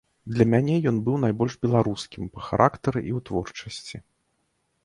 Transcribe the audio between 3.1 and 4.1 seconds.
і ў творчасці.